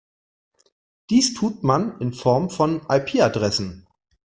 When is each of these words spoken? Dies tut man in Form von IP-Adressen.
Dies 1.11 1.35
tut 1.35 1.61
man 1.61 1.99
in 2.01 2.11
Form 2.11 2.49
von 2.49 2.81
IP-Adressen. 2.89 3.85